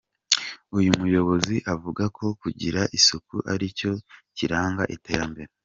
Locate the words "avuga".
1.73-2.03